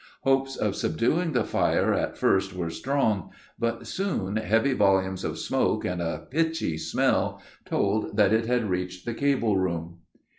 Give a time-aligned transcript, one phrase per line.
[0.21, 5.85] Hopes of subduing the fire at first were strong, but soon heavy volumes of smoke
[5.85, 9.99] and a pitchy smell told that it had reached the cable room.